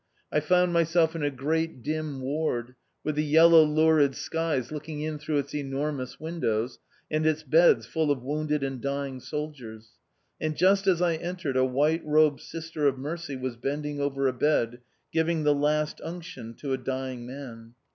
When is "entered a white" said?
11.17-12.01